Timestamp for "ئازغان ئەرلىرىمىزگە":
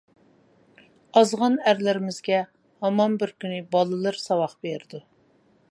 1.19-2.39